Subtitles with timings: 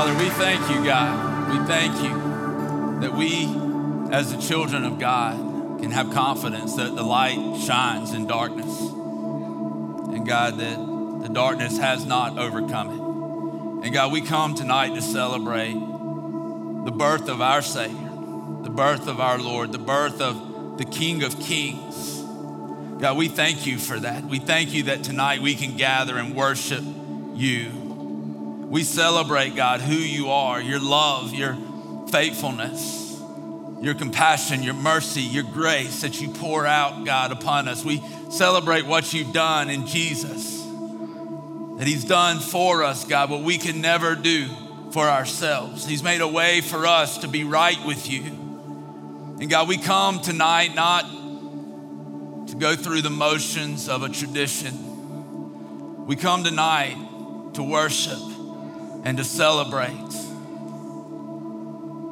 [0.00, 1.50] Father, we thank you, God.
[1.50, 3.44] We thank you that we,
[4.10, 5.36] as the children of God,
[5.78, 8.80] can have confidence that the light shines in darkness.
[8.80, 10.78] And God, that
[11.22, 12.88] the darkness has not overcome
[13.82, 13.84] it.
[13.84, 18.10] And God, we come tonight to celebrate the birth of our Savior,
[18.62, 22.22] the birth of our Lord, the birth of the King of Kings.
[23.02, 24.24] God, we thank you for that.
[24.24, 26.84] We thank you that tonight we can gather and worship
[27.34, 27.79] you.
[28.70, 31.58] We celebrate, God, who you are, your love, your
[32.08, 33.20] faithfulness,
[33.80, 37.84] your compassion, your mercy, your grace that you pour out, God, upon us.
[37.84, 38.00] We
[38.30, 40.62] celebrate what you've done in Jesus,
[41.78, 44.46] that He's done for us, God, what we can never do
[44.92, 45.84] for ourselves.
[45.84, 48.22] He's made a way for us to be right with you.
[48.22, 51.10] And God, we come tonight not
[52.50, 56.06] to go through the motions of a tradition.
[56.06, 56.94] We come tonight
[57.54, 58.29] to worship
[59.04, 60.12] and to celebrate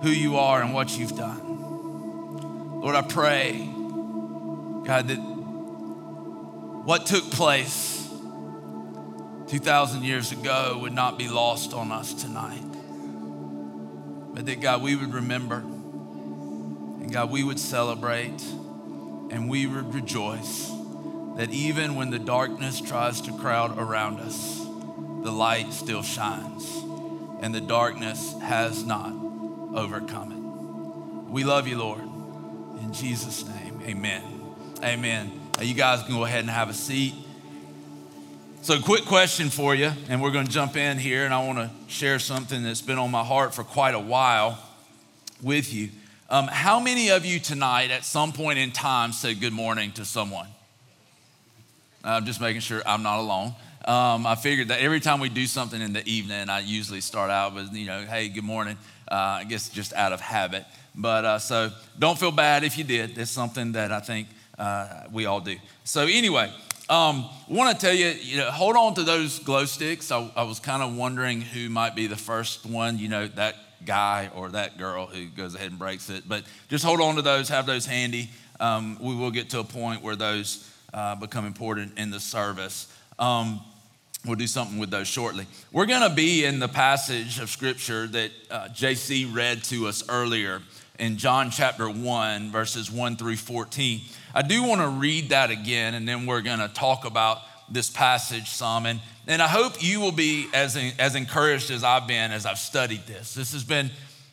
[0.02, 2.81] who you are and what you've done.
[2.81, 3.69] Lord, I pray,
[4.84, 5.19] God, that
[6.84, 8.09] what took place
[9.48, 12.62] 2,000 years ago would not be lost on us tonight.
[14.34, 18.41] But that, God, we would remember, and God, we would celebrate,
[19.31, 20.70] and we would rejoice
[21.36, 24.67] that even when the darkness tries to crowd around us,
[25.22, 26.66] the light still shines,
[27.41, 29.12] and the darkness has not
[29.75, 31.30] overcome it.
[31.30, 32.02] We love you, Lord.
[32.80, 34.22] In Jesus' name, amen.
[34.83, 35.33] Amen.
[35.60, 37.14] You guys can go ahead and have a seat.
[38.62, 41.58] So, quick question for you, and we're going to jump in here, and I want
[41.58, 44.58] to share something that's been on my heart for quite a while
[45.42, 45.91] with you.
[46.30, 50.05] Um, how many of you tonight, at some point in time, said good morning to
[50.05, 50.48] someone?
[52.05, 53.55] I'm just making sure I'm not alone.
[53.89, 57.31] Um, I figured that every time we do something in the evening, I usually start
[57.31, 58.77] out with, you know, hey, good morning.
[59.11, 60.67] Uh, I guess just out of habit.
[60.94, 63.16] But uh, so don't feel bad if you did.
[63.16, 64.28] It's something that I think
[64.59, 65.56] uh, we all do.
[65.84, 66.53] So, anyway,
[66.91, 70.12] um, want to tell you, you know, hold on to those glow sticks.
[70.12, 73.55] I, I was kind of wondering who might be the first one, you know, that
[73.87, 76.28] guy or that girl who goes ahead and breaks it.
[76.28, 78.28] But just hold on to those, have those handy.
[78.60, 82.93] Um, we will get to a point where those uh, become important in the service.
[83.19, 83.62] Um,
[84.27, 85.47] We'll do something with those shortly.
[85.73, 90.03] We're going to be in the passage of scripture that uh, JC read to us
[90.09, 90.61] earlier
[90.99, 94.01] in John chapter 1, verses 1 through 14.
[94.34, 97.39] I do want to read that again, and then we're going to talk about
[97.71, 98.87] this passage some.
[98.87, 102.59] And, and I hope you will be as, as encouraged as I've been as I've
[102.59, 103.35] studied this.
[103.35, 103.91] This has been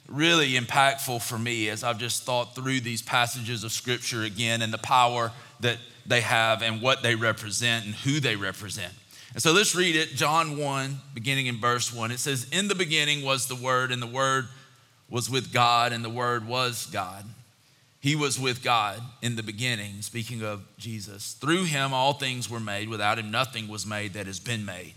[0.08, 4.74] really impactful for me as I've just thought through these passages of scripture again and
[4.74, 8.94] the power that they have and what they represent and who they represent.
[9.36, 10.16] And so let's read it.
[10.16, 12.10] John 1, beginning in verse 1.
[12.10, 14.48] It says, In the beginning was the Word, and the Word
[15.10, 17.26] was with God, and the Word was God.
[18.00, 21.34] He was with God in the beginning, speaking of Jesus.
[21.34, 22.88] Through him all things were made.
[22.88, 24.94] Without him nothing was made that has been made.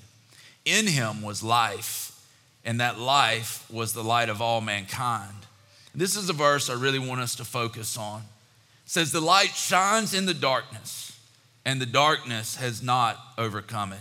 [0.65, 2.13] In him was life,
[2.65, 5.35] and that life was the light of all mankind.
[5.97, 8.21] This is a verse I really want us to focus on.
[8.85, 11.19] It says, The light shines in the darkness,
[11.65, 14.01] and the darkness has not overcome it.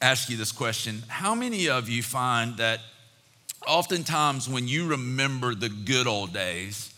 [0.00, 2.80] ask you this question How many of you find that
[3.66, 6.92] oftentimes when you remember the good old days,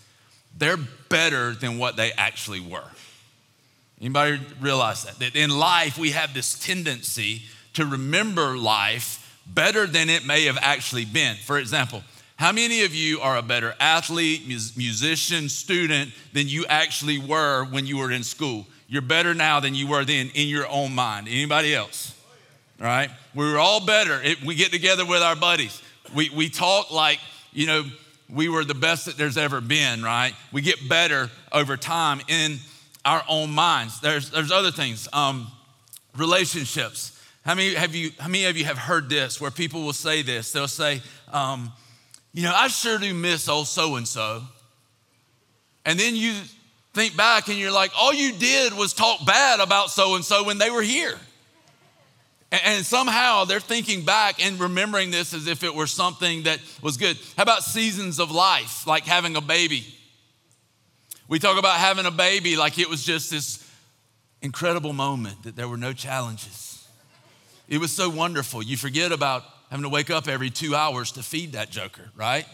[0.56, 2.90] they're better than what they actually were?
[4.00, 5.18] Anybody realize that?
[5.18, 7.42] That in life we have this tendency
[7.74, 11.36] to remember life better than it may have actually been.
[11.36, 12.02] For example,
[12.36, 17.86] how many of you are a better athlete, musician, student than you actually were when
[17.86, 18.66] you were in school?
[18.88, 21.28] You're better now than you were then in your own mind.
[21.28, 22.14] Anybody else?
[22.80, 23.10] Right?
[23.34, 24.20] We are all better.
[24.22, 25.80] It, we get together with our buddies.
[26.14, 27.20] We, we talk like,
[27.52, 27.84] you know,
[28.28, 30.34] we were the best that there's ever been, right?
[30.52, 32.58] We get better over time in
[33.04, 34.00] our own minds.
[34.00, 35.48] There's, there's other things, um,
[36.16, 37.16] relationships.
[37.44, 40.22] How many, have you, how many of you have heard this where people will say
[40.22, 40.52] this?
[40.52, 41.00] They'll say,
[41.32, 41.72] um,
[42.32, 44.42] you know, I sure do miss old so and so.
[45.84, 46.34] And then you
[46.92, 50.44] think back and you're like, all you did was talk bad about so and so
[50.44, 51.18] when they were here.
[52.52, 56.96] And somehow they're thinking back and remembering this as if it were something that was
[56.96, 57.16] good.
[57.36, 59.86] How about seasons of life, like having a baby?
[61.28, 63.64] We talk about having a baby like it was just this
[64.42, 66.88] incredible moment that there were no challenges.
[67.68, 68.64] It was so wonderful.
[68.64, 72.46] You forget about having to wake up every two hours to feed that joker, right?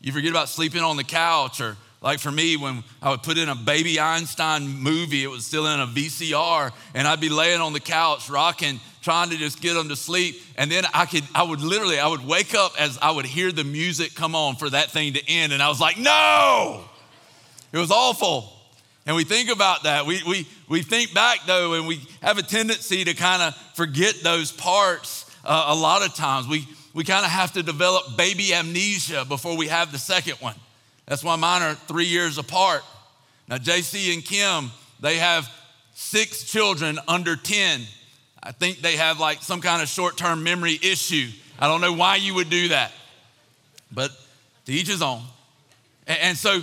[0.00, 3.38] You forget about sleeping on the couch or like for me, when I would put
[3.38, 7.60] in a baby Einstein movie, it was still in a VCR, and I'd be laying
[7.60, 10.40] on the couch rocking, trying to just get them to sleep.
[10.56, 13.50] And then I could, I would literally, I would wake up as I would hear
[13.50, 16.84] the music come on for that thing to end, and I was like, no!
[17.72, 18.52] It was awful.
[19.04, 20.06] And we think about that.
[20.06, 24.14] We, we, we think back though, and we have a tendency to kind of forget
[24.22, 26.46] those parts uh, a lot of times.
[26.46, 30.54] We, we kind of have to develop baby amnesia before we have the second one.
[31.08, 32.84] That's why mine are three years apart.
[33.48, 34.70] Now, JC and Kim,
[35.00, 35.50] they have
[35.94, 37.80] six children under 10.
[38.42, 41.30] I think they have like some kind of short term memory issue.
[41.58, 42.92] I don't know why you would do that,
[43.90, 44.10] but
[44.66, 45.22] to each his own.
[46.06, 46.60] And so,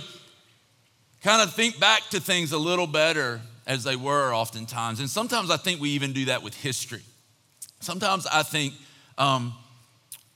[1.22, 5.00] kind of think back to things a little better as they were oftentimes.
[5.00, 7.02] And sometimes I think we even do that with history.
[7.80, 8.74] Sometimes I think
[9.18, 9.54] um,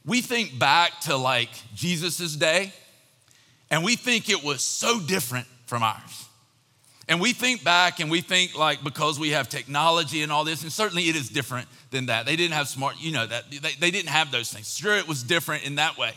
[0.04, 2.72] we think back to like Jesus's day
[3.70, 6.26] and we think it was so different from ours.
[7.08, 10.62] And we think back and we think like because we have technology and all this,
[10.62, 12.24] and certainly it is different than that.
[12.24, 14.76] They didn't have smart, you know, that they, they didn't have those things.
[14.76, 16.12] Sure, it was different in that way.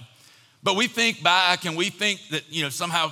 [0.62, 3.12] But we think back and we think that, you know, somehow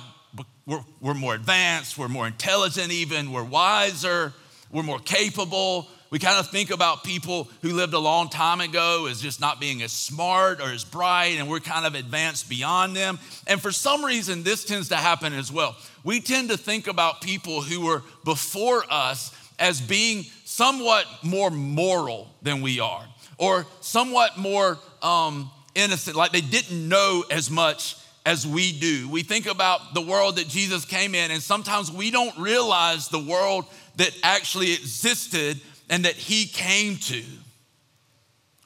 [0.64, 4.32] we're, we're more advanced, we're more intelligent, even, we're wiser,
[4.70, 9.06] we're more capable, we kind of think about people who lived a long time ago
[9.10, 12.94] as just not being as smart or as bright, and we're kind of advanced beyond
[12.94, 13.18] them.
[13.46, 15.74] And for some reason, this tends to happen as well.
[16.04, 22.28] We tend to think about people who were before us as being somewhat more moral
[22.42, 23.06] than we are,
[23.38, 29.08] or somewhat more um, innocent, like they didn't know as much as we do.
[29.08, 33.18] We think about the world that Jesus came in, and sometimes we don't realize the
[33.18, 33.64] world
[33.96, 35.58] that actually existed
[35.92, 37.22] and that he came to.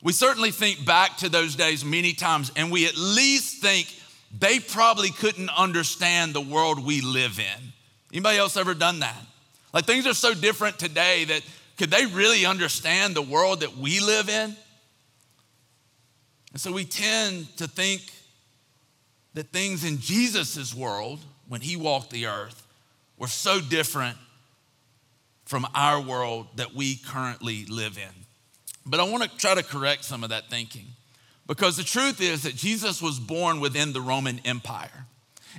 [0.00, 3.92] We certainly think back to those days many times, and we at least think
[4.38, 7.72] they probably couldn't understand the world we live in.
[8.12, 9.20] Anybody else ever done that?
[9.72, 11.42] Like things are so different today that
[11.76, 14.56] could they really understand the world that we live in?
[16.52, 18.02] And so we tend to think
[19.34, 21.18] that things in Jesus' world,
[21.48, 22.64] when he walked the earth,
[23.18, 24.16] were so different
[25.46, 28.26] from our world that we currently live in.
[28.84, 30.86] But I want to try to correct some of that thinking
[31.46, 35.06] because the truth is that Jesus was born within the Roman Empire.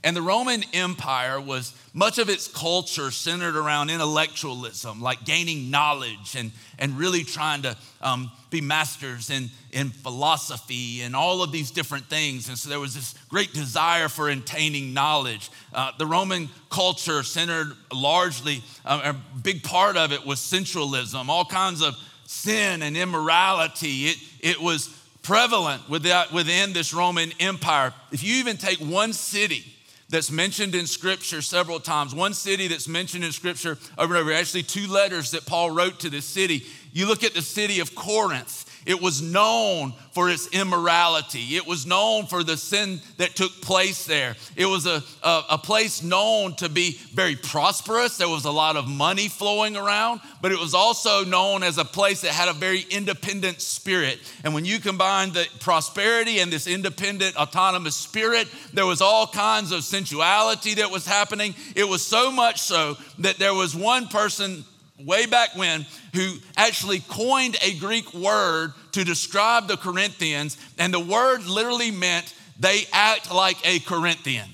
[0.04, 6.36] And the Roman Empire was much of its culture centered around intellectualism, like gaining knowledge
[6.36, 11.72] and, and really trying to um, be masters in, in philosophy and all of these
[11.72, 12.50] different things.
[12.50, 15.50] And so there was this great desire for attaining knowledge.
[15.74, 21.46] Uh, the Roman culture centered largely, uh, a big part of it was sensualism, all
[21.46, 21.96] kinds of
[22.26, 24.06] sin and immorality.
[24.06, 24.90] It, it was
[25.24, 27.94] prevalent within this Roman Empire.
[28.12, 29.66] If you even take one city,
[30.10, 32.16] that's mentioned in Scripture several times.
[32.16, 36.00] One city that's mentioned in Scripture over and over, actually, two letters that Paul wrote
[36.02, 36.66] to this city.
[36.94, 41.58] You look at the city of Corinth, it was known for its immorality.
[41.58, 44.38] It was known for the sin that took place there.
[44.56, 48.18] It was a, a, a, place known to be very prosperous.
[48.18, 51.84] There was a lot of money flowing around, but it was also known as a
[51.84, 54.20] place that had a very independent spirit.
[54.46, 59.74] And when you combine the prosperity and this independent, autonomous spirit, there was all kinds
[59.74, 61.56] of sensuality that was happening.
[61.76, 64.64] It was so much so that there was one person
[65.04, 71.00] way back when who actually coined a Greek word to describe the Corinthians, and the
[71.00, 74.50] word literally meant they act like a Corinthian.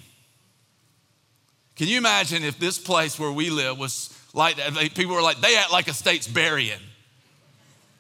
[1.76, 4.74] Can you imagine if this place where we live was like that?
[4.96, 6.80] People were like, they act like a Statesburian,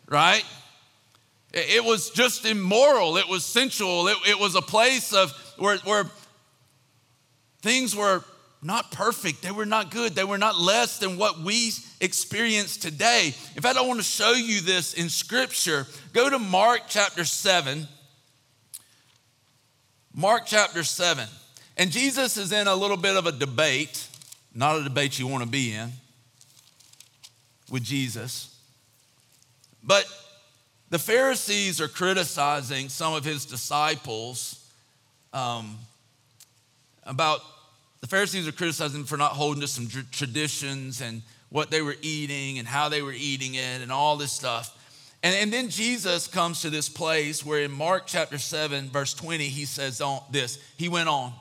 [0.07, 0.43] right?
[1.53, 6.05] It was just immoral, it was sensual, it, it was a place of where, where
[7.61, 8.23] things were
[8.63, 13.33] not perfect, they were not good, they were not less than what we experience today.
[13.55, 15.87] In fact, I want to show you this in Scripture.
[16.13, 17.87] Go to Mark chapter 7.
[20.13, 21.27] Mark chapter 7.
[21.77, 24.07] And Jesus is in a little bit of a debate,
[24.53, 25.91] not a debate you want to be in
[27.71, 28.55] with Jesus.
[29.83, 30.05] But
[30.89, 34.63] the Pharisees are criticizing some of his disciples
[35.33, 35.79] um,
[37.03, 37.41] about
[38.03, 42.59] the Pharisees are criticizing for not holding to some traditions and what they were eating
[42.59, 44.77] and how they were eating it and all this stuff.
[45.23, 49.45] And, and then Jesus comes to this place where in Mark chapter 7, verse 20,
[49.45, 50.59] he says on this.
[50.75, 51.31] He went on.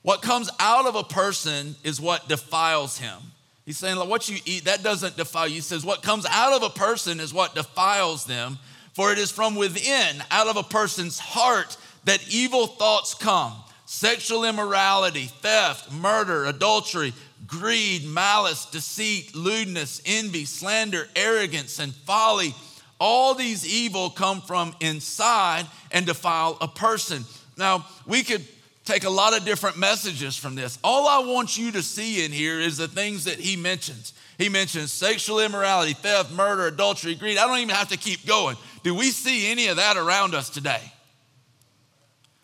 [0.00, 3.18] What comes out of a person is what defiles him.
[3.66, 5.56] He's saying, like, what you eat, that doesn't defile you.
[5.56, 8.58] He says, what comes out of a person is what defiles them.
[8.94, 13.52] For it is from within, out of a person's heart, that evil thoughts come
[13.88, 17.14] sexual immorality, theft, murder, adultery,
[17.46, 22.54] greed, malice, deceit, lewdness, envy, slander, arrogance, and folly.
[23.00, 27.24] All these evil come from inside and defile a person.
[27.56, 28.44] Now, we could
[28.84, 30.78] take a lot of different messages from this.
[30.84, 34.12] All I want you to see in here is the things that he mentions.
[34.36, 37.38] He mentions sexual immorality, theft, murder, adultery, greed.
[37.38, 38.58] I don't even have to keep going.
[38.82, 40.92] Do we see any of that around us today?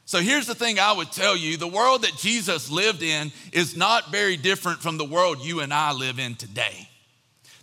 [0.07, 3.77] So here's the thing I would tell you the world that Jesus lived in is
[3.77, 6.89] not very different from the world you and I live in today.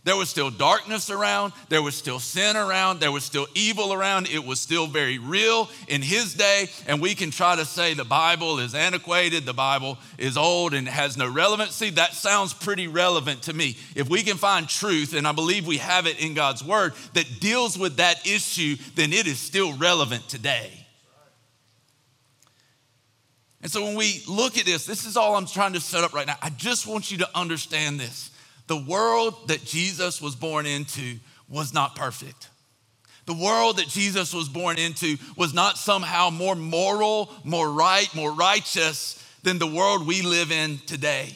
[0.04, 4.28] There was still darkness around, there was still sin around, there was still evil around.
[4.28, 6.70] It was still very real in his day.
[6.88, 10.88] And we can try to say the Bible is antiquated, the Bible is old and
[10.88, 11.92] has no relevancy.
[11.92, 13.78] That sounds pretty relevant to me.
[13.94, 17.40] If we can find truth, and I believe we have it in God's word, that
[17.40, 20.81] deals with that issue, then it is still relevant today.
[23.62, 26.14] And so when we look at this, this is all I'm trying to set up
[26.14, 26.38] right now.
[26.42, 28.32] I just want you to understand this.
[28.68, 32.50] The world that Jesus was born into was not perfect.
[33.26, 38.32] The world that Jesus was born into was not somehow more moral, more right, more
[38.32, 41.36] righteous than the world we live in today.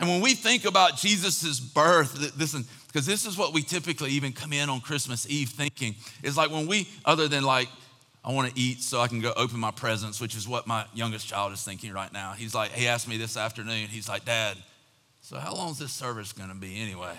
[0.00, 4.32] And when we think about Jesus' birth, listen, because this is what we typically even
[4.32, 7.68] come in on Christmas Eve thinking, is like when we, other than like
[8.24, 10.86] I want to eat so I can go open my presents, which is what my
[10.94, 12.32] youngest child is thinking right now.
[12.32, 14.56] He's like, he asked me this afternoon, he's like, Dad,
[15.22, 17.14] so how long is this service going to be anyway?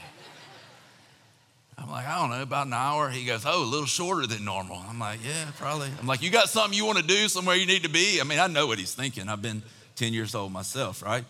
[1.77, 3.09] I'm like, I don't know, about an hour.
[3.09, 4.77] He goes, Oh, a little shorter than normal.
[4.87, 5.89] I'm like, Yeah, probably.
[5.99, 8.21] I'm like, You got something you want to do somewhere you need to be?
[8.21, 9.27] I mean, I know what he's thinking.
[9.27, 9.63] I've been
[9.95, 11.25] 10 years old myself, right?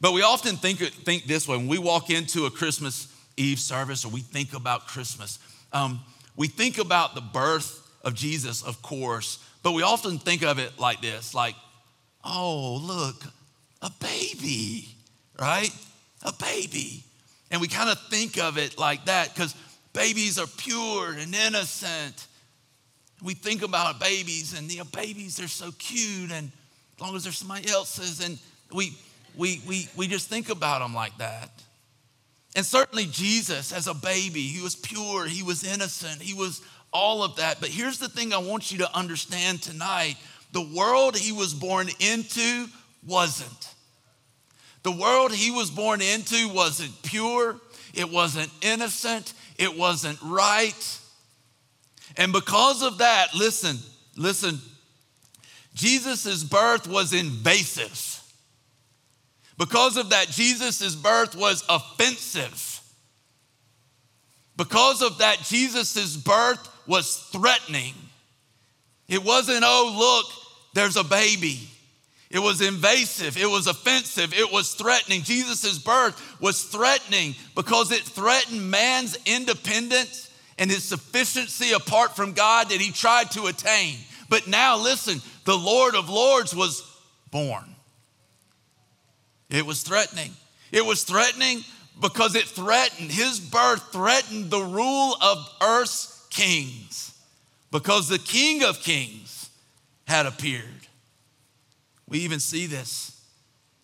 [0.00, 4.04] But we often think, think this way when we walk into a Christmas Eve service
[4.04, 5.38] or we think about Christmas,
[5.72, 6.00] um,
[6.36, 10.78] we think about the birth of Jesus, of course, but we often think of it
[10.78, 11.54] like this like,
[12.24, 13.22] oh, look,
[13.80, 14.88] a baby,
[15.40, 15.70] right?
[16.22, 17.04] A baby.
[17.50, 19.54] And we kind of think of it like that because
[19.92, 22.26] babies are pure and innocent.
[23.22, 26.50] We think about babies and you know, babies they're so cute and
[26.96, 28.38] as long as they're somebody else's and
[28.72, 28.96] we
[29.36, 31.50] we we we just think about them like that.
[32.54, 36.60] And certainly Jesus as a baby, he was pure, he was innocent, he was
[36.92, 37.60] all of that.
[37.60, 40.16] But here's the thing I want you to understand tonight
[40.52, 42.66] the world he was born into
[43.06, 43.68] wasn't.
[44.82, 47.56] The world he was born into wasn't pure,
[47.94, 50.98] it wasn't innocent, it wasn't right.
[52.16, 53.78] And because of that, listen,
[54.16, 54.58] listen,
[55.74, 58.20] Jesus' birth was invasive.
[59.56, 62.80] Because of that, Jesus' birth was offensive.
[64.56, 67.94] Because of that, Jesus' birth was threatening.
[69.08, 70.32] It wasn't, oh, look,
[70.74, 71.68] there's a baby.
[72.30, 73.36] It was invasive.
[73.36, 74.32] It was offensive.
[74.32, 75.22] It was threatening.
[75.22, 82.70] Jesus' birth was threatening because it threatened man's independence and his sufficiency apart from God
[82.70, 83.98] that he tried to attain.
[84.30, 86.82] But now, listen, the Lord of Lords was
[87.30, 87.74] born.
[89.50, 90.32] It was threatening.
[90.70, 91.62] It was threatening
[92.00, 97.16] because it threatened, his birth threatened the rule of earth's kings
[97.70, 99.50] because the King of Kings
[100.06, 100.64] had appeared.
[102.08, 103.20] We even see this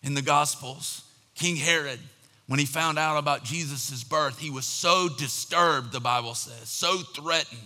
[0.03, 1.03] in the Gospels.
[1.35, 1.99] King Herod,
[2.47, 6.97] when he found out about Jesus' birth, he was so disturbed, the Bible says, so
[6.97, 7.59] threatened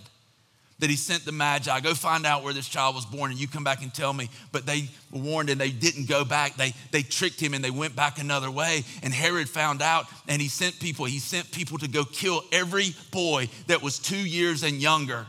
[0.84, 3.48] that he sent the Magi, go find out where this child was born and you
[3.48, 4.28] come back and tell me.
[4.52, 6.56] But they warned and they didn't go back.
[6.56, 8.84] They, they tricked him and they went back another way.
[9.02, 12.94] And Herod found out and he sent people, he sent people to go kill every
[13.10, 15.24] boy that was two years and younger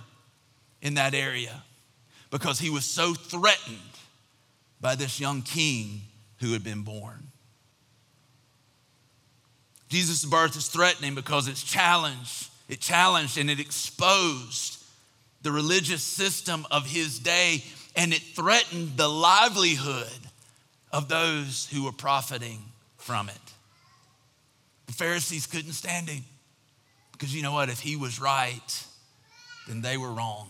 [0.82, 1.64] in that area
[2.32, 3.80] because he was so threatened
[4.82, 6.02] by this young king
[6.42, 7.28] who had been born.
[9.88, 12.50] Jesus' birth is threatening because it's challenged.
[12.68, 14.82] It challenged and it exposed
[15.46, 17.64] the religious system of his day
[17.96, 20.10] and it threatened the livelihood
[20.92, 22.58] of those who were profiting
[22.98, 23.54] from it.
[24.88, 26.24] The Pharisees couldn't stand him
[27.12, 27.70] because you know what?
[27.70, 28.86] If he was right,
[29.68, 30.50] then they were wrong.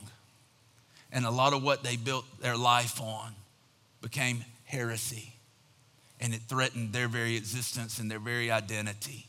[1.11, 3.35] And a lot of what they built their life on
[4.01, 5.33] became heresy,
[6.21, 9.27] and it threatened their very existence and their very identity.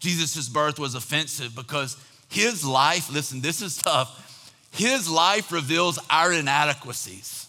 [0.00, 4.24] Jesus' birth was offensive because his life, listen, this is tough.
[4.72, 7.46] His life reveals our inadequacies.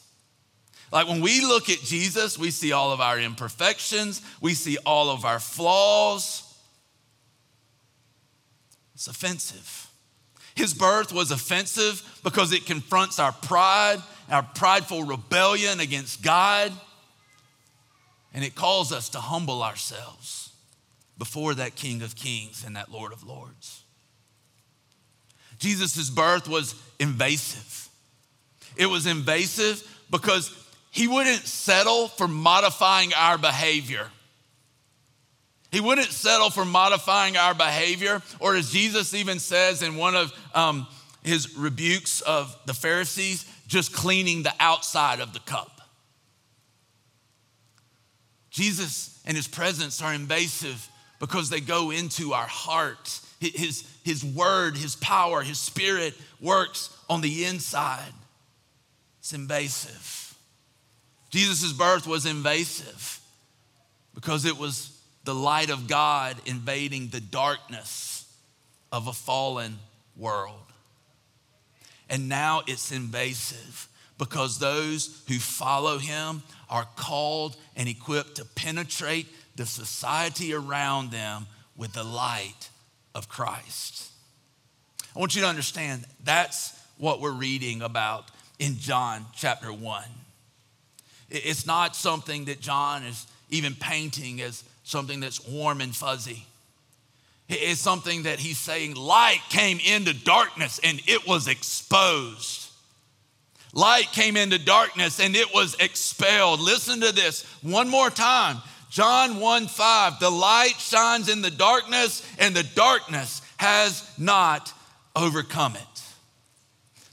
[0.92, 5.10] Like when we look at Jesus, we see all of our imperfections, we see all
[5.10, 6.44] of our flaws.
[8.96, 9.88] It's offensive.
[10.56, 14.00] His birth was offensive because it confronts our pride,
[14.30, 16.74] our prideful rebellion against God,
[18.34, 20.52] and it calls us to humble ourselves
[21.18, 23.84] before that King of Kings and that Lord of Lords.
[25.60, 27.90] Jesus' birth was invasive.
[28.76, 30.56] It was invasive because
[30.92, 34.08] he wouldn't settle for modifying our behavior.
[35.72, 40.34] He wouldn't settle for modifying our behavior, or as Jesus even says in one of
[40.56, 40.88] um,
[41.24, 45.82] his rebukes of the Pharisees, just cleaning the outside of the cup.
[48.50, 50.90] Jesus and his presence are invasive
[51.20, 53.20] because they go into our heart.
[53.40, 58.12] His, his word, his power, his spirit works on the inside.
[59.20, 60.36] It's invasive.
[61.30, 63.22] Jesus' birth was invasive
[64.14, 68.26] because it was the light of God invading the darkness
[68.92, 69.78] of a fallen
[70.18, 70.56] world.
[72.10, 79.28] And now it's invasive because those who follow him are called and equipped to penetrate
[79.56, 81.46] the society around them
[81.78, 82.70] with the light
[83.16, 84.10] of Christ.
[85.16, 90.04] I want you to understand that's what we're reading about in John chapter 1.
[91.30, 96.46] It's not something that John is even painting as something that's warm and fuzzy.
[97.48, 102.70] It's something that he's saying light came into darkness and it was exposed.
[103.74, 106.60] Light came into darkness and it was expelled.
[106.60, 108.58] Listen to this one more time.
[108.90, 114.74] John 1 5, the light shines in the darkness, and the darkness has not
[115.16, 116.04] overcome it.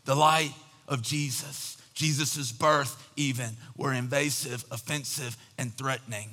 [0.05, 0.53] The light
[0.89, 6.31] of Jesus, Jesus' birth, even, were invasive, offensive, and threatening.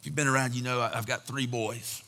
[0.00, 2.02] If you've been around, you know I've got three boys.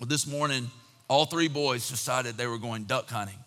[0.00, 0.70] Well, this morning,
[1.06, 3.38] all three boys decided they were going duck hunting.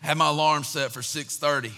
[0.00, 1.72] Had my alarm set for 6:30.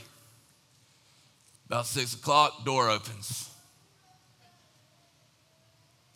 [1.66, 3.50] About six o'clock, door opens.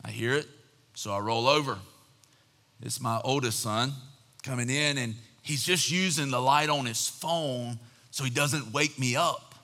[0.05, 0.47] I hear it,
[0.95, 1.79] so I roll over.
[2.83, 3.93] It's my oldest son
[4.43, 7.79] coming in, and he's just using the light on his phone
[8.11, 9.55] so he doesn't wake me up.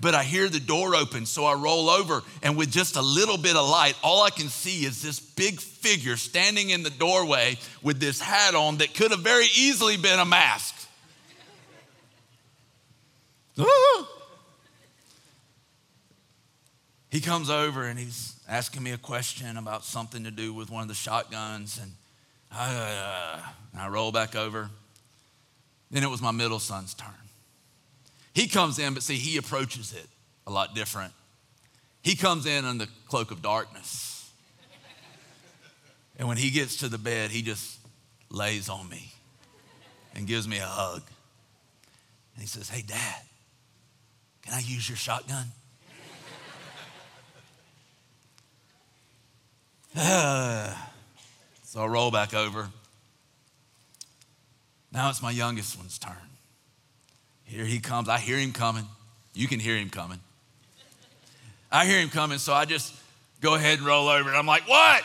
[0.00, 3.36] But I hear the door open, so I roll over, and with just a little
[3.36, 7.58] bit of light, all I can see is this big figure standing in the doorway
[7.82, 10.74] with this hat on that could have very easily been a mask.
[17.10, 20.82] He comes over and he's asking me a question about something to do with one
[20.82, 21.92] of the shotguns, and
[22.52, 23.40] I, uh,
[23.72, 24.70] and I roll back over.
[25.90, 27.10] Then it was my middle son's turn.
[28.32, 30.06] He comes in, but see, he approaches it
[30.46, 31.12] a lot different.
[32.02, 34.30] He comes in in the cloak of darkness.
[36.18, 37.78] And when he gets to the bed, he just
[38.30, 39.10] lays on me
[40.14, 41.02] and gives me a hug.
[42.34, 43.22] And he says, Hey, Dad,
[44.42, 45.46] can I use your shotgun?
[49.96, 52.68] so I roll back over.
[54.92, 56.14] Now it's my youngest one's turn.
[57.44, 58.08] Here he comes.
[58.08, 58.86] I hear him coming.
[59.34, 60.20] You can hear him coming.
[61.72, 62.94] I hear him coming, so I just
[63.40, 64.28] go ahead and roll over.
[64.28, 65.02] And I'm like, What?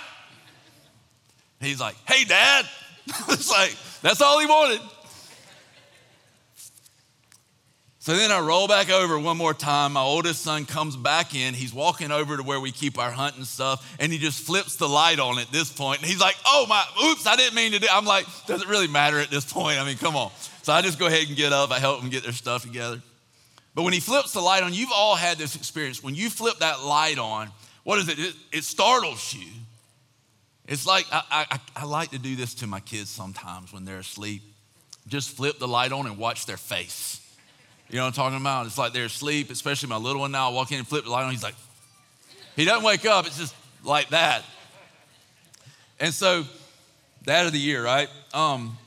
[1.59, 2.65] He's like, Hey, Dad.
[3.07, 4.81] it's like, that's all he wanted.
[8.05, 9.93] So then I roll back over one more time.
[9.93, 11.55] My oldest son comes back in.
[11.55, 14.87] He's walking over to where we keep our hunting stuff, and he just flips the
[14.87, 16.01] light on at this point.
[16.01, 18.67] And he's like, "Oh my, oops, I didn't mean to do." I'm like, "Does it
[18.67, 20.31] really matter at this point?" I mean, come on.
[20.61, 21.71] So I just go ahead and get up.
[21.71, 23.01] I help them get their stuff together.
[23.73, 26.03] But when he flips the light on, you've all had this experience.
[26.03, 27.49] When you flip that light on,
[27.85, 28.19] what is it?
[28.19, 29.49] It, it startles you.
[30.67, 33.97] It's like I, I, I like to do this to my kids sometimes when they're
[33.97, 34.43] asleep.
[35.07, 37.19] Just flip the light on and watch their face.
[37.89, 38.65] You know what I'm talking about?
[38.65, 40.49] It's like they're asleep, especially my little one now.
[40.49, 41.31] I walk in and flip the light on.
[41.31, 41.55] He's like,
[42.55, 43.27] he doesn't wake up.
[43.27, 44.43] It's just like that.
[45.99, 46.45] And so,
[47.25, 48.09] that of the year, right?
[48.33, 48.77] Um,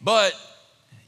[0.00, 0.34] but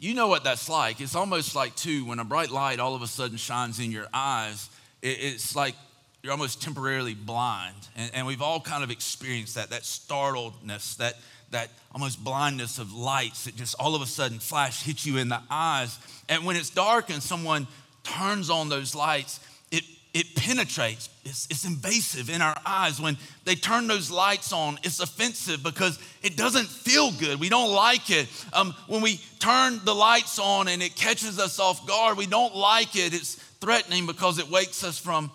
[0.00, 1.00] you know what that's like.
[1.00, 4.06] It's almost like, too, when a bright light all of a sudden shines in your
[4.12, 4.70] eyes,
[5.02, 5.74] it's like
[6.22, 7.88] you're almost temporarily blind.
[7.96, 11.14] And, and we've all kind of experienced that, that startledness, that,
[11.50, 15.28] that almost blindness of lights that just all of a sudden flash, hit you in
[15.28, 15.98] the eyes.
[16.28, 17.66] And when it's dark and someone
[18.02, 21.08] turns on those lights, it, it penetrates.
[21.24, 23.00] It's, it's invasive in our eyes.
[23.00, 27.40] When they turn those lights on, it's offensive because it doesn't feel good.
[27.40, 28.28] We don't like it.
[28.52, 32.54] Um, when we turn the lights on and it catches us off guard, we don't
[32.54, 33.14] like it.
[33.14, 35.30] It's threatening because it wakes us from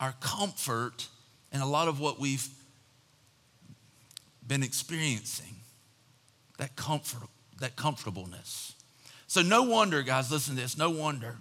[0.00, 1.08] our comfort
[1.52, 2.46] and a lot of what we've
[4.46, 5.56] been experiencing
[6.58, 7.28] that comfort
[7.60, 8.74] that comfortableness.
[9.26, 11.36] So no wonder guys listen to this no wonder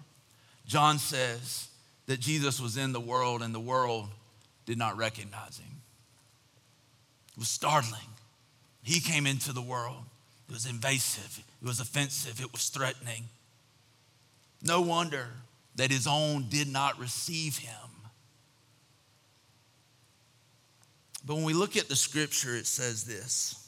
[0.65, 1.67] john says
[2.05, 4.07] that jesus was in the world and the world
[4.65, 5.81] did not recognize him.
[7.33, 7.99] It was startling.
[8.83, 10.03] He came into the world.
[10.47, 11.43] It was invasive.
[11.61, 12.39] It was offensive.
[12.39, 13.23] It was threatening.
[14.61, 15.27] No wonder
[15.75, 17.92] that his own did not receive him
[21.25, 23.59] But when we look at the scripture, it says this.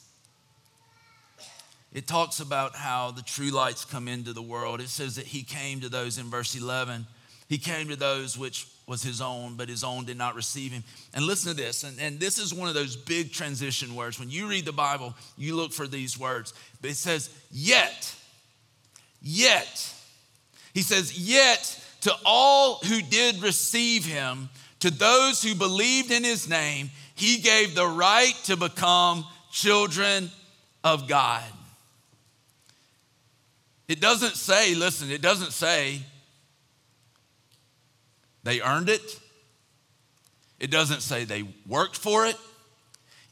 [1.92, 4.80] It talks about how the true lights come into the world.
[4.80, 7.06] It says that he came to those in verse 11.
[7.48, 10.84] He came to those which was his own, but his own did not receive him.
[11.14, 14.20] And listen to this, and, and this is one of those big transition words.
[14.20, 16.52] When you read the Bible, you look for these words.
[16.82, 18.14] But it says, yet,
[19.22, 19.94] yet.
[20.74, 24.48] He says, yet to all who did receive him,
[24.80, 30.30] to those who believed in his name, he gave the right to become children
[30.84, 31.42] of God.
[33.88, 36.02] It doesn't say, listen, it doesn't say
[38.44, 39.20] they earned it.
[40.60, 42.36] It doesn't say they worked for it.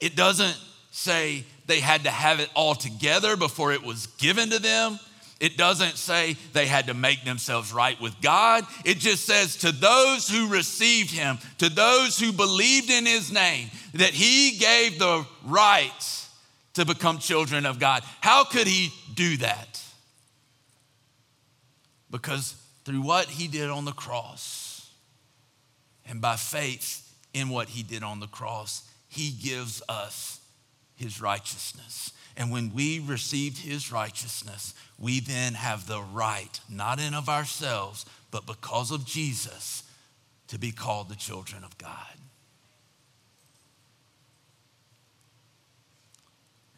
[0.00, 0.58] It doesn't
[0.90, 4.98] say they had to have it all together before it was given to them.
[5.40, 8.64] It doesn't say they had to make themselves right with God.
[8.84, 13.70] It just says to those who received him, to those who believed in his name,
[13.94, 16.26] that he gave the right
[16.74, 18.02] to become children of God.
[18.20, 19.82] How could he do that?
[22.10, 24.88] Because through what he did on the cross
[26.06, 30.40] and by faith in what he did on the cross, he gives us
[30.94, 32.12] his righteousness.
[32.36, 38.04] And when we received his righteousness, we then have the right, not in of ourselves,
[38.30, 39.84] but because of Jesus,
[40.48, 41.90] to be called the children of God.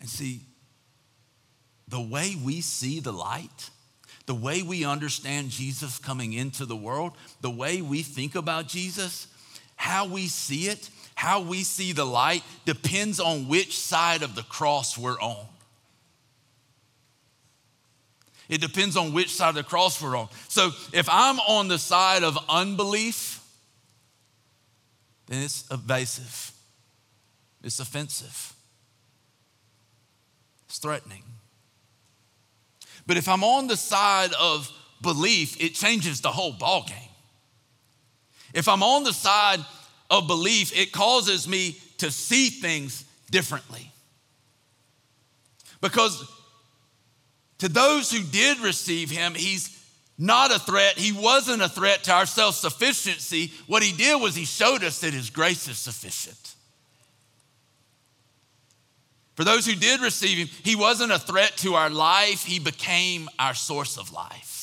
[0.00, 0.42] And see,
[1.88, 3.70] the way we see the light,
[4.26, 9.28] the way we understand Jesus coming into the world, the way we think about Jesus,
[9.76, 14.42] how we see it how we see the light depends on which side of the
[14.42, 15.46] cross we're on.
[18.48, 20.28] It depends on which side of the cross we're on.
[20.48, 23.42] So if I'm on the side of unbelief,
[25.26, 26.52] then it's evasive,
[27.64, 28.52] it's offensive,
[30.66, 31.24] it's threatening.
[33.06, 37.08] But if I'm on the side of belief, it changes the whole ballgame.
[38.52, 39.60] If I'm on the side
[40.10, 43.90] of belief, it causes me to see things differently.
[45.80, 46.24] Because
[47.58, 49.72] to those who did receive him, he's
[50.18, 50.98] not a threat.
[50.98, 53.52] He wasn't a threat to our self sufficiency.
[53.66, 56.54] What he did was he showed us that his grace is sufficient.
[59.34, 63.28] For those who did receive him, he wasn't a threat to our life, he became
[63.38, 64.55] our source of life.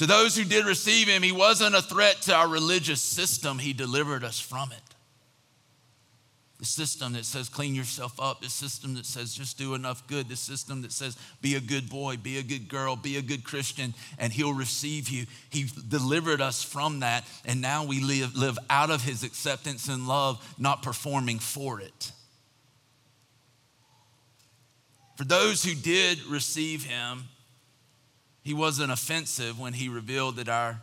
[0.00, 3.74] To those who did receive him, he wasn't a threat to our religious system, he
[3.74, 4.80] delivered us from it.
[6.58, 10.30] The system that says clean yourself up, the system that says just do enough good,
[10.30, 13.44] the system that says be a good boy, be a good girl, be a good
[13.44, 15.26] Christian, and he'll receive you.
[15.50, 20.08] He delivered us from that, and now we live, live out of his acceptance and
[20.08, 22.12] love, not performing for it.
[25.18, 27.24] For those who did receive him,
[28.42, 30.80] he wasn't offensive when he revealed that our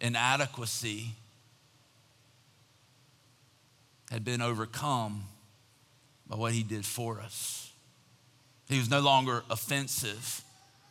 [0.00, 1.14] inadequacy
[4.10, 5.24] had been overcome
[6.28, 7.72] by what he did for us.
[8.68, 10.42] He was no longer offensive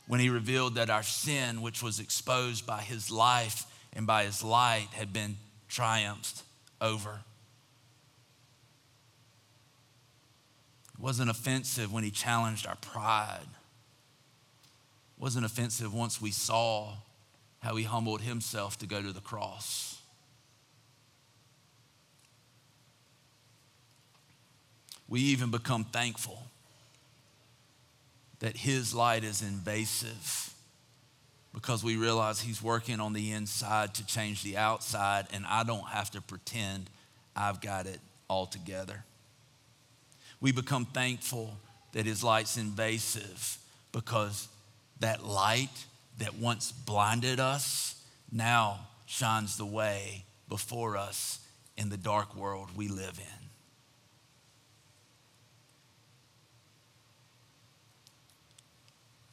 [0.08, 4.44] when he revealed that our sin, which was exposed by his life and by his
[4.44, 5.38] light, had been
[5.70, 6.44] triumphed
[6.82, 7.22] over.
[10.94, 13.48] It wasn't offensive when he challenged our pride
[15.24, 16.96] wasn't offensive once we saw
[17.60, 20.02] how he humbled himself to go to the cross.
[25.08, 26.44] We even become thankful
[28.40, 30.54] that His light is invasive
[31.54, 35.88] because we realize He's working on the inside to change the outside, and I don't
[35.88, 36.90] have to pretend
[37.34, 39.06] I've got it all together.
[40.42, 41.56] We become thankful
[41.94, 43.58] that His light's invasive
[43.94, 44.50] because
[44.99, 45.86] that light
[46.19, 48.01] that once blinded us
[48.32, 51.39] now shines the way before us
[51.77, 53.43] in the dark world we live in.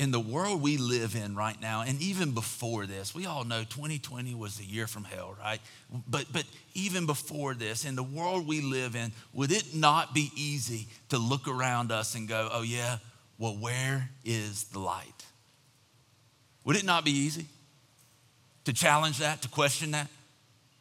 [0.00, 3.64] in the world we live in right now, and even before this, we all know
[3.64, 5.60] 2020 was a year from hell, right?
[6.08, 10.30] But, but even before this, in the world we live in, would it not be
[10.34, 12.96] easy to look around us and go, oh, yeah,
[13.36, 15.19] well, where is the light?
[16.70, 17.46] Would it not be easy
[18.62, 20.06] to challenge that, to question that?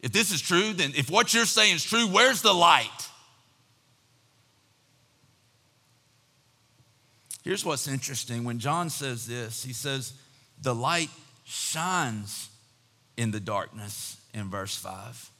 [0.02, 3.10] If this is true, then if what you're saying is true, where's the light?
[7.44, 8.44] Here's what's interesting.
[8.44, 10.14] When John says this, he says,
[10.62, 11.10] the light
[11.44, 12.50] shines
[13.18, 15.32] in the darkness in verse 5.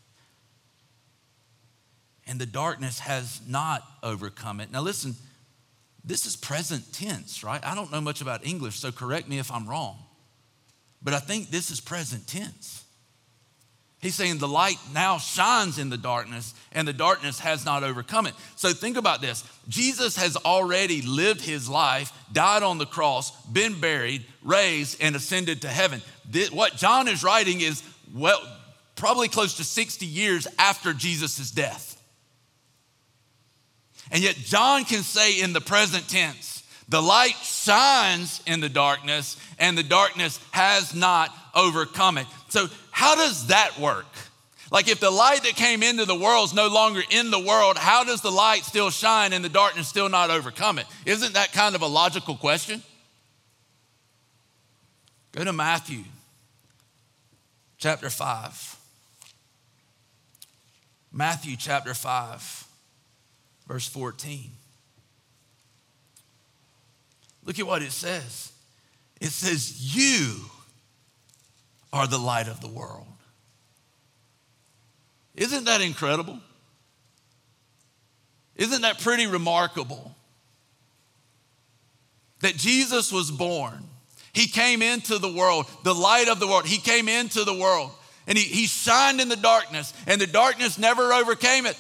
[2.26, 4.72] And the darkness has not overcome it.
[4.72, 5.14] Now, listen,
[6.04, 7.64] this is present tense, right?
[7.64, 10.06] I don't know much about English, so correct me if I'm wrong.
[11.02, 12.84] But I think this is present tense.
[14.02, 18.28] He's saying the light now shines in the darkness and the darkness has not overcome
[18.28, 18.34] it.
[18.56, 23.80] So think about this Jesus has already lived his life, died on the cross, been
[23.80, 26.02] buried, raised, and ascended to heaven.
[26.52, 27.84] What John is writing is
[28.14, 28.42] well,
[28.96, 32.02] probably close to 60 years after Jesus' death.
[34.12, 36.59] And yet, John can say in the present tense,
[36.90, 42.26] the light shines in the darkness, and the darkness has not overcome it.
[42.50, 44.08] So, how does that work?
[44.72, 47.78] Like, if the light that came into the world is no longer in the world,
[47.78, 50.86] how does the light still shine and the darkness still not overcome it?
[51.06, 52.84] Isn't that kind of a logical question?
[55.32, 56.04] Go to Matthew
[57.78, 58.78] chapter 5.
[61.12, 62.68] Matthew chapter 5,
[63.68, 64.52] verse 14.
[67.50, 68.52] Look at what it says.
[69.20, 70.36] It says, You
[71.92, 73.08] are the light of the world.
[75.34, 76.40] Isn't that incredible?
[78.56, 80.14] Isn't that pretty remarkable?
[82.42, 83.84] That Jesus was born.
[84.32, 86.68] He came into the world, the light of the world.
[86.68, 87.90] He came into the world
[88.28, 91.76] and he, he shined in the darkness, and the darkness never overcame it.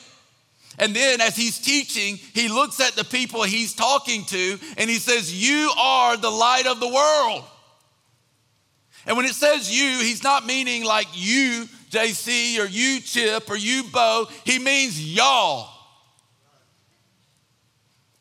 [0.78, 4.98] And then, as he's teaching, he looks at the people he's talking to and he
[4.98, 7.44] says, You are the light of the world.
[9.06, 13.58] And when it says you, he's not meaning like you, JC, or you, Chip, or
[13.58, 14.28] you, Bo.
[14.46, 15.70] He means y'all.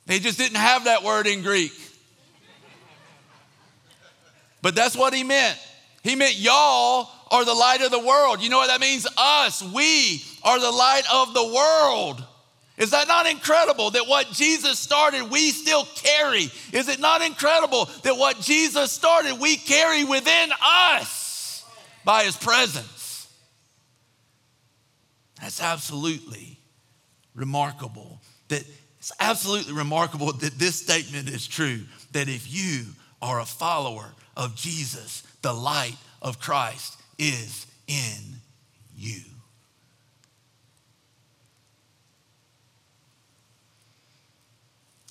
[0.07, 1.73] They just didn't have that word in Greek.
[4.63, 5.59] But that's what he meant.
[6.03, 8.41] He meant y'all are the light of the world.
[8.43, 9.07] You know what that means?
[9.17, 12.25] Us, we are the light of the world.
[12.79, 16.49] Is that not incredible that what Jesus started, we still carry?
[16.73, 21.65] Is it not incredible that what Jesus started, we carry within us
[22.05, 23.29] by his presence?
[25.41, 26.61] That's absolutely
[27.35, 28.21] remarkable.
[28.49, 28.65] That
[28.99, 31.81] it's absolutely remarkable that this statement is true.
[32.13, 32.87] That if you
[33.21, 38.41] are a follower of Jesus, the light of Christ is in
[38.97, 39.21] you.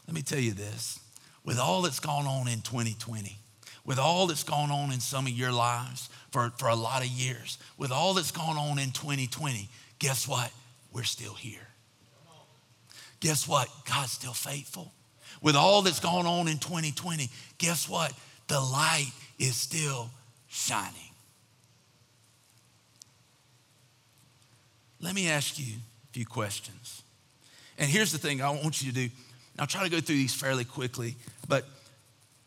[0.07, 0.99] Let me tell you this
[1.43, 3.37] with all that's gone on in 2020,
[3.85, 7.07] with all that's gone on in some of your lives for, for a lot of
[7.07, 10.51] years, with all that's gone on in 2020, guess what?
[10.91, 11.67] We're still here.
[13.19, 13.69] Guess what?
[13.89, 14.91] God's still faithful.
[15.41, 18.13] With all that's gone on in 2020, guess what?
[18.47, 20.09] The light is still
[20.47, 20.93] shining.
[24.99, 27.03] Let me ask you a few questions.
[27.77, 29.09] And here's the thing I want you to do
[29.59, 31.15] I'll try to go through these fairly quickly,
[31.47, 31.65] but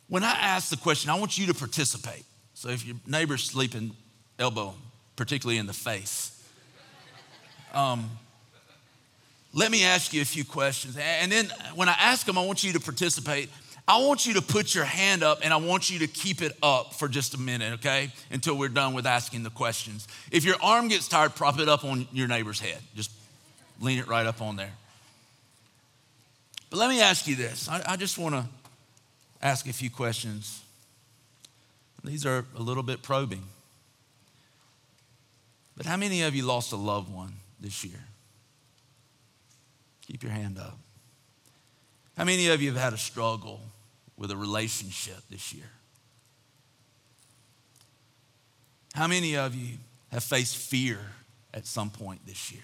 [0.09, 2.25] when I ask the question, I want you to participate.
[2.55, 3.93] So if your neighbor's sleeping,
[4.39, 4.75] elbow,
[5.17, 6.37] particularly in the face.
[7.73, 8.11] Um,
[9.53, 10.97] let me ask you a few questions.
[10.97, 13.51] And then when I ask them, I want you to participate.
[13.87, 16.53] I want you to put your hand up and I want you to keep it
[16.63, 18.13] up for just a minute, okay?
[18.31, 20.07] Until we're done with asking the questions.
[20.31, 22.79] If your arm gets tired, prop it up on your neighbor's head.
[22.95, 23.11] Just
[23.81, 24.73] lean it right up on there.
[26.71, 28.47] But let me ask you this I, I just want to
[29.43, 30.63] ask a few questions.
[32.03, 33.43] These are a little bit probing.
[35.77, 38.01] But how many of you lost a loved one this year?
[40.07, 40.79] Keep your hand up.
[42.17, 43.61] How many of you have had a struggle
[44.17, 45.71] with a relationship this year?
[48.95, 49.79] How many of you
[50.11, 50.99] have faced fear
[51.55, 52.63] at some point this year?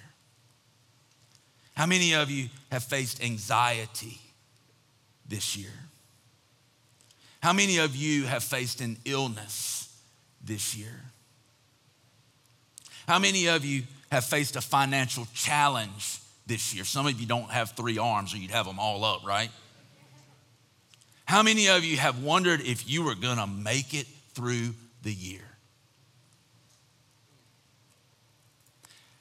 [1.77, 4.19] How many of you have faced anxiety
[5.29, 5.73] this year?
[7.43, 9.95] How many of you have faced an illness
[10.43, 11.03] this year?
[13.07, 16.85] How many of you have faced a financial challenge this year?
[16.85, 19.51] Some of you don't have three arms or you'd have them all up, right?
[21.27, 24.71] How many of you have wondered if you were going to make it through
[25.03, 25.43] the year?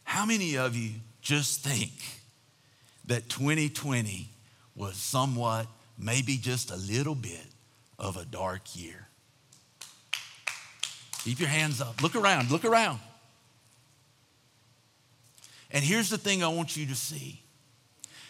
[0.04, 0.92] How many of you
[1.22, 1.92] just think
[3.08, 4.30] that 2020
[4.76, 7.46] was somewhat, maybe just a little bit
[7.98, 9.08] of a dark year?
[11.24, 12.02] Keep your hands up.
[12.02, 13.00] Look around, look around.
[15.72, 17.42] And here's the thing I want you to see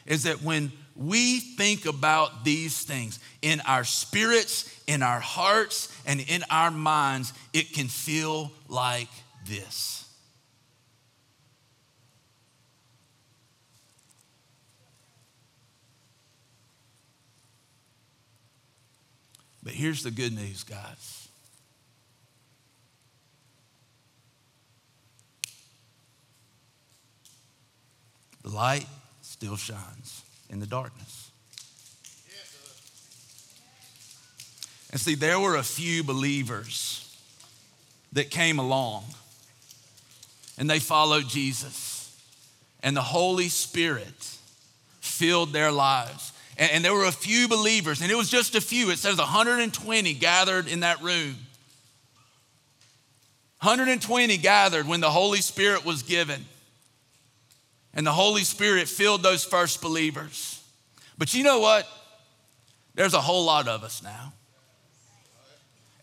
[0.06, 6.22] is that when we think about these things in our spirits, in our hearts, and
[6.22, 9.10] in our minds, it can feel like
[9.46, 10.05] this.
[19.66, 21.28] But here's the good news, guys.
[28.44, 28.86] The light
[29.24, 31.32] still shines in the darkness.
[34.92, 37.18] And see, there were a few believers
[38.14, 39.04] that came along
[40.58, 42.16] and they followed Jesus,
[42.82, 44.38] and the Holy Spirit
[45.02, 46.32] filled their lives.
[46.58, 48.90] And, and there were a few believers, and it was just a few.
[48.90, 51.36] It says 120 gathered in that room.
[53.62, 56.46] 120 gathered when the Holy Spirit was given.
[57.94, 60.62] And the Holy Spirit filled those first believers.
[61.18, 61.88] But you know what?
[62.94, 64.34] There's a whole lot of us now.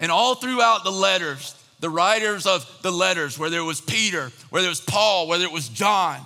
[0.00, 4.66] And all throughout the letters, the writers of the letters, whether it was Peter, whether
[4.66, 6.20] it was Paul, whether it was John,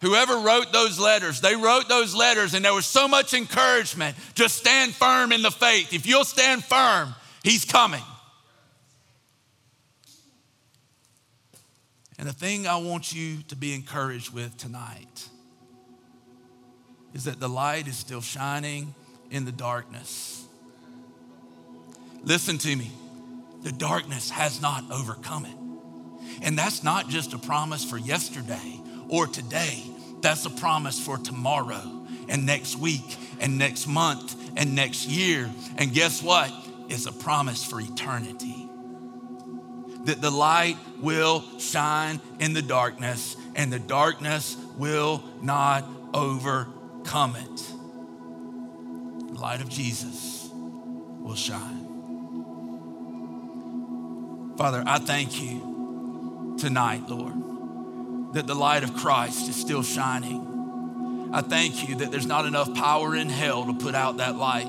[0.00, 4.16] Whoever wrote those letters, they wrote those letters and there was so much encouragement.
[4.34, 5.92] Just stand firm in the faith.
[5.92, 8.02] If you'll stand firm, He's coming.
[12.18, 15.28] And the thing I want you to be encouraged with tonight
[17.14, 18.94] is that the light is still shining
[19.30, 20.44] in the darkness.
[22.22, 22.90] Listen to me.
[23.62, 26.42] The darkness has not overcome it.
[26.42, 28.79] And that's not just a promise for yesterday
[29.10, 29.82] or today.
[30.20, 31.82] That's a promise for tomorrow
[32.28, 35.50] and next week and next month and next year.
[35.76, 36.52] And guess what?
[36.88, 38.68] It's a promise for eternity.
[40.04, 47.56] That the light will shine in the darkness and the darkness will not overcome it.
[49.34, 51.88] The light of Jesus will shine.
[54.56, 57.49] Father, I thank you tonight, Lord
[58.32, 61.30] that the light of Christ is still shining.
[61.32, 64.68] I thank you that there's not enough power in hell to put out that light.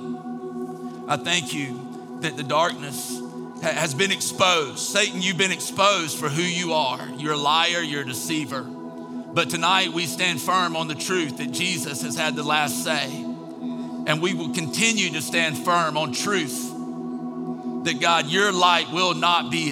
[1.08, 3.22] I thank you that the darkness
[3.62, 4.80] has been exposed.
[4.80, 7.08] Satan, you've been exposed for who you are.
[7.18, 8.64] You're a liar, you're a deceiver.
[8.64, 13.08] But tonight we stand firm on the truth that Jesus has had the last say.
[14.08, 16.70] And we will continue to stand firm on truth
[17.86, 19.72] that God, your light will not be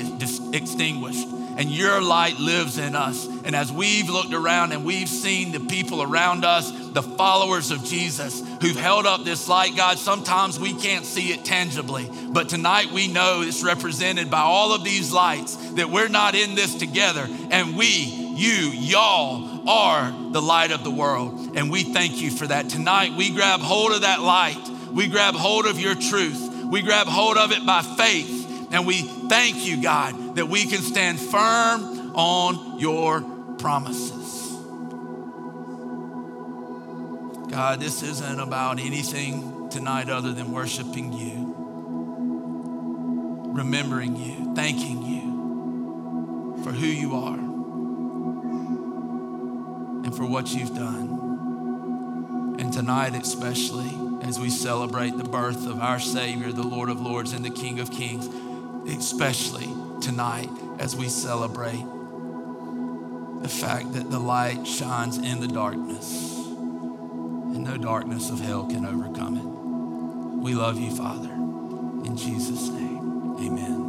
[0.54, 1.28] extinguished
[1.60, 3.28] and your light lives in us.
[3.44, 7.84] And as we've looked around and we've seen the people around us, the followers of
[7.84, 12.94] Jesus who've held up this light, God, sometimes we can't see it tangibly, but tonight
[12.94, 17.28] we know it's represented by all of these lights that we're not in this together.
[17.52, 21.58] And we, you, y'all are the light of the world.
[21.58, 22.70] And we thank you for that.
[22.70, 27.08] Tonight we grab hold of that light, we grab hold of your truth, we grab
[27.08, 28.38] hold of it by faith.
[28.72, 33.22] And we thank you, God, that we can stand firm on your
[33.58, 34.54] promises.
[37.52, 41.54] God, this isn't about anything tonight other than worshiping you,
[43.54, 47.38] remembering you, thanking you for who you are
[50.06, 52.56] and for what you've done.
[52.60, 53.92] And tonight, especially,
[54.26, 57.82] as we celebrate the birth of our Savior, the Lord of Lords, and the King
[57.82, 58.30] of Kings
[58.88, 59.68] especially
[60.02, 61.86] tonight as we celebrate
[63.42, 66.36] the fact that the light shines in the darkness
[67.56, 70.44] and no darkness of hell can overcome it.
[70.44, 71.30] We love you, Father.
[71.30, 73.89] In Jesus' name, amen.